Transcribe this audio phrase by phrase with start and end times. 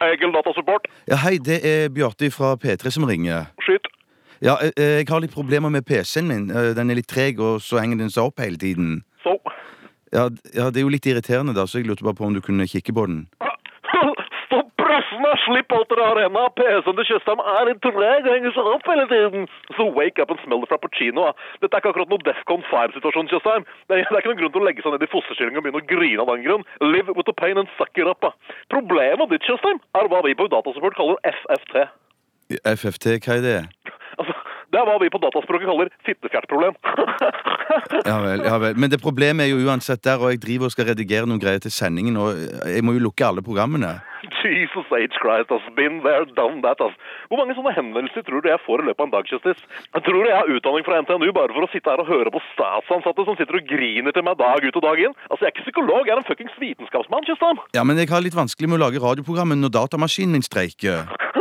[0.00, 0.86] Egil Datasupport.
[1.08, 3.48] Ja, Hei, det er Bjarte fra P3 som ringer.
[3.64, 3.88] Skyt.
[4.40, 6.50] Ja, eh, eh, Jeg har litt problemer med PC-en min.
[6.50, 9.02] Eh, Den er litt treg, og så henger den seg opp hele tiden.
[9.22, 9.36] Så.
[10.12, 12.40] Ja, ja, Det er jo litt irriterende, da, så jeg lurte bare på om du
[12.40, 13.26] kunne kikke på den.
[14.88, 15.30] Stopp pressene!
[15.44, 16.42] Slipp alt dere har ennå!
[16.56, 19.44] PC-en til Tjøstheim er i treg og henger seg opp hele tiden.
[19.76, 21.26] Så wake up and smell the frappuccino.
[21.60, 23.66] Dette er ikke akkurat noe Defcon 5-situasjon, Tjøstheim.
[23.88, 25.82] Det er, det ikke noen grunn til å legge seg ned i fosterstilling og begynne
[25.84, 26.66] å grine av den grunn.
[26.80, 28.24] Live with the pain and suck it up.
[28.72, 31.84] Problemet ditt, Tjøstheim, er hva vi på Datasupport kaller FFT.
[32.64, 33.58] FFT, hva er det?
[34.18, 34.34] Altså,
[34.72, 36.74] det er hva vi på dataspråket kaller fittefjertproblem.
[38.08, 38.78] Ja vel, ja vel.
[38.80, 41.60] Men det problemet er jo uansett der, og jeg driver og skal redigere noen greier
[41.60, 43.90] til sendingen, og jeg må jo lukke alle programmene.
[44.44, 45.16] Jesus H.
[45.22, 46.94] Christ, has Been there, done that, ass.
[47.28, 49.62] Hvor mange sånne henvendelser tror du jeg får i løpet av en dag, Kjøstis?
[50.08, 53.26] Tror jeg har utdanning fra NTNU bare for å sitte her og høre på statsansatte
[53.28, 55.16] som sitter og griner til meg dag ut og dag inn.
[55.28, 57.62] Altså, jeg er ikke psykolog, jeg er en fuckings vitenskapsmann, Kjøstheim.
[57.76, 61.06] Ja, men jeg har litt vanskelig med å lage radioprogrammet når datamaskinen min streiker.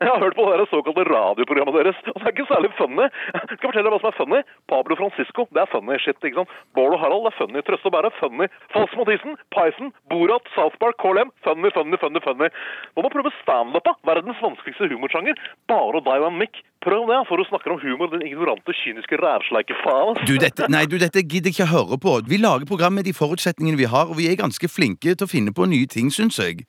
[0.04, 3.06] Jeg har hørt på det såkalte radioprogrammet deres, og det er ikke særlig funny.
[3.36, 4.40] Skal jeg fortelle deg hva som er funny?
[4.72, 6.54] Pablo Francisco, det er funny shit, ikke sant?
[6.76, 7.60] Bård og Harald, det er funny.
[7.66, 8.48] Trøste og Bære, funny.
[8.72, 12.48] Falsk Mathisen, Python, Borat, South Park, KLM, funny, funny, funny, funny.
[12.94, 13.92] Hva med å prøve standup?
[14.08, 15.36] Verdens vanskeligste humorsjanger.
[15.68, 16.64] Bare deg og en mikk.
[16.80, 20.16] Prøv det, for du snakker om humor, din ignorante, kyniske rævsleikefaen.
[20.16, 20.24] faen.
[20.24, 22.16] Du, dette, nei, du, dette gidder jeg ikke høre på.
[22.24, 25.28] Vi lager program med de forutsetningene vi har, og vi er ganske flinke til å
[25.28, 26.64] finne på nye ting, syns jeg.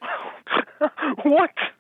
[1.32, 1.72] What?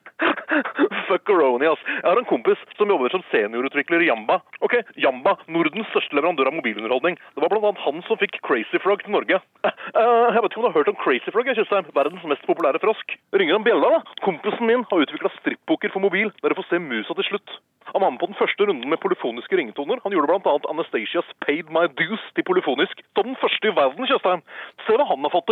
[1.12, 1.81] Fuckeroni, ass.
[1.90, 4.40] Jeg har en kompis som jobber som seniorutvikler i Jamba.
[4.64, 7.18] Ok, Jamba, Nordens største leverandør av mobilunderholdning.
[7.36, 9.42] Det var annet han som fikk Crazy Frog til Norge.
[9.68, 11.92] Eh, eh, jeg vet ikke om du har hørt om Crazy Frog, jeg, Tjøstheim.
[11.98, 13.18] Verdens mest populære frosk.
[13.36, 14.16] Ringer en bjella, da.
[14.23, 16.31] Kompisen min har utvikla strippoker for mobil.
[16.45, 17.59] Dere får se musa til slutt.
[17.92, 20.00] Han var med på den første runden med polyfoniske ringetoner.
[20.03, 23.03] Han gjorde annet Anastasias Paid My Dues til polyfonisk.
[23.18, 24.46] Som den første i verden, Tjøstheim.
[24.88, 24.96] Se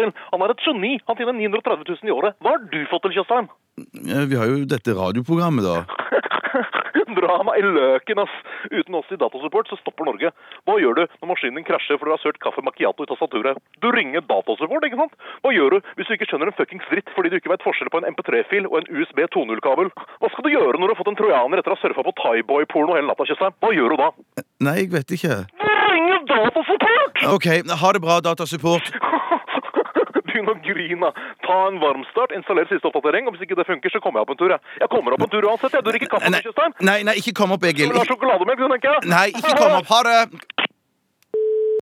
[0.07, 0.93] hva han er et geni.
[1.07, 2.39] Han tjener 930 000 i året.
[2.39, 3.49] Hva har du fått til, Tjøstheim?
[4.29, 5.83] Vi har jo dette radioprogrammet, da.
[7.19, 8.33] Dra meg i løken, ass.
[8.71, 10.31] Uten oss i Datasupport så stopper Norge.
[10.67, 13.59] Hva gjør du når maskinen krasjer fordi du har sølt kaffe macchiato i tastaturet?
[13.83, 15.15] Du ringer Datasupport, ikke sant?
[15.45, 17.91] Hva gjør du hvis du ikke skjønner en fuckings dritt fordi du ikke vet forskjell
[17.93, 19.91] på en MP3-fil og en USB 2.0-kabel?
[20.21, 22.15] Hva skal du gjøre når du har fått en trojaner etter å ha surfa på
[22.21, 23.57] Thaiboy-porno hele natta, Tjøstheim?
[23.61, 24.11] Hva gjør du da?
[24.67, 25.41] Nei, jeg vet ikke.
[25.59, 27.25] Du ringer Datasupport!
[27.35, 27.51] OK,
[27.83, 28.93] ha det bra, Datasupport.
[30.45, 31.09] Begynn å grine.
[31.45, 34.33] Ta en varmstart, installer siste oppdatering, og hvis ikke det funker, så kommer jeg opp
[34.35, 34.59] en tur, jeg.
[34.83, 35.83] Jeg kommer opp en tur uansett, jeg.
[35.83, 36.73] Du drikker kaffe, Tjøstheim?
[36.89, 37.89] nei, nei, ikke kom opp, Du Egil.
[37.91, 39.09] vil ha sjokolademelk, du, tenker jeg?
[39.09, 39.87] Nei, ikke kom opp.
[39.93, 40.19] Ha det.